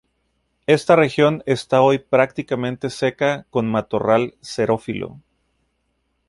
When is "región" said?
0.95-1.43